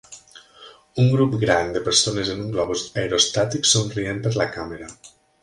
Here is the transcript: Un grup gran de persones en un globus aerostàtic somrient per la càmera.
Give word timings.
Un 1.03 1.11
grup 1.15 1.35
gran 1.43 1.69
de 1.75 1.81
persones 1.89 2.31
en 2.37 2.41
un 2.45 2.49
globus 2.57 2.87
aerostàtic 3.03 3.71
somrient 3.75 4.25
per 4.27 4.35
la 4.43 4.51
càmera. 4.59 4.91